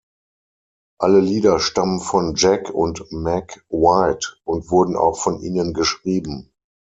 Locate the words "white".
3.69-4.35